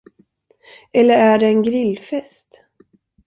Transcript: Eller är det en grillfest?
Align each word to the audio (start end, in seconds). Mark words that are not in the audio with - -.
Eller 0.91 1.17
är 1.17 1.39
det 1.39 1.45
en 1.47 1.63
grillfest? 1.63 2.63